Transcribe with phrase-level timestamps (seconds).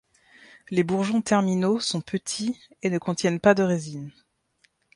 [0.71, 4.11] Les bourgeons terminaux sont petits et ne contiennent pas de résine.